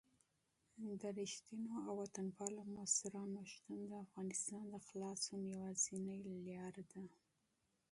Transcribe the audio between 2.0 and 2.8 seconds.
وطن پالو